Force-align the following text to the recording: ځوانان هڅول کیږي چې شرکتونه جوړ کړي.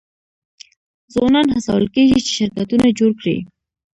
ځوانان 1.13 1.47
هڅول 1.55 1.85
کیږي 1.95 2.19
چې 2.25 2.31
شرکتونه 2.37 2.85
جوړ 2.99 3.11
کړي. 3.21 3.37